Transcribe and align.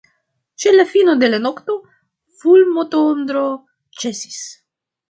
Ĉe 0.63 0.71
la 0.73 0.85
fino 0.93 1.15
de 1.25 1.29
la 1.33 1.39
nokto 1.43 1.77
fulmotondro 2.41 3.47
ĉesis. 4.03 4.43